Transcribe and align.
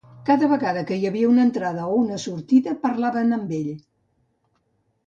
Cada 0.27 0.47
vegada 0.53 0.81
que 0.91 0.95
hi 1.01 1.05
havia 1.09 1.29
una 1.33 1.45
entrada 1.49 1.85
o 1.91 1.99
una 2.07 2.19
sortida, 2.25 2.77
parlaven 2.87 3.39
amb 3.39 3.57
ell. 3.61 3.71